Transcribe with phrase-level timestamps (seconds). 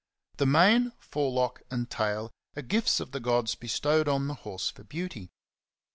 [0.37, 4.83] The mane, forelock, and tail are gifts of the gods bestowed on the horse for
[4.83, 5.29] beauty.